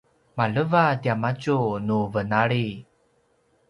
maleva 0.37 0.85
tiamadju 1.01 1.57
nu 1.87 1.99
venali 2.13 2.67